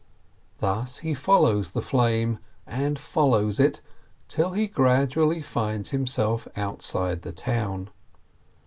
Thus 0.57 0.97
he 1.01 1.13
follows 1.13 1.69
the 1.69 1.79
flame, 1.83 2.39
and 2.65 2.97
follows 2.97 3.59
it, 3.59 3.81
till 4.27 4.53
he 4.53 4.65
grad 4.65 5.11
ually 5.11 5.43
finds 5.43 5.91
himself 5.91 6.47
outside 6.55 7.21
the 7.21 7.31
town. 7.31 7.91